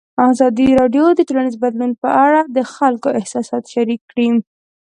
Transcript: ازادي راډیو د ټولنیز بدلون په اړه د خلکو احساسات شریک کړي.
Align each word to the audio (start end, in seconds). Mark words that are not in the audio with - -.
ازادي 0.29 0.67
راډیو 0.79 1.05
د 1.15 1.19
ټولنیز 1.27 1.55
بدلون 1.63 1.91
په 2.01 2.09
اړه 2.25 2.41
د 2.55 2.57
خلکو 2.73 3.07
احساسات 3.19 3.63
شریک 3.73 4.01
کړي. 4.11 4.29